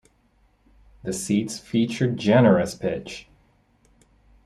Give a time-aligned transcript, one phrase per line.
[1.03, 3.27] The seats featured generous pitch.